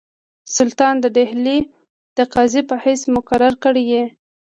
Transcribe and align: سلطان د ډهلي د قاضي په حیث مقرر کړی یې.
سلطان 0.55 0.95
د 1.01 1.05
ډهلي 1.15 1.59
د 2.17 2.19
قاضي 2.33 2.61
په 2.69 2.75
حیث 2.83 3.01
مقرر 3.15 3.53
کړی 3.63 3.83
یې. 3.91 4.03